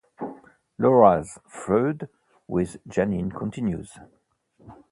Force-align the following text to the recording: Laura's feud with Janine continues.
Laura's 0.79 1.37
feud 1.47 2.09
with 2.47 2.77
Janine 2.89 3.31
continues. 3.31 3.99